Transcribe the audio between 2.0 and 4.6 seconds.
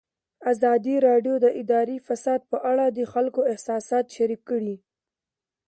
فساد په اړه د خلکو احساسات شریک